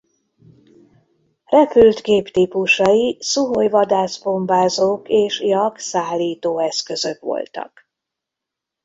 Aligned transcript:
Repült 1.45 2.01
géptípusai 2.01 3.17
Szuhoj 3.19 3.69
vadászbombázók 3.69 5.09
és 5.09 5.41
Jak 5.41 5.79
szállító 5.79 6.59
eszközök 6.59 7.19
voltak. 7.21 7.89